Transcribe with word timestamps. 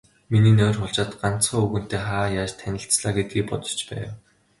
Миний 0.31 0.55
нойр 0.57 0.77
хулжаад, 0.79 1.11
ганцхан, 1.21 1.59
өвгөнтэй 1.63 2.01
хаа 2.07 2.27
яаж 2.39 2.51
танилцлаа 2.59 3.11
гэдгийг 3.17 3.45
бодож 3.49 3.79
байв. 3.89 4.09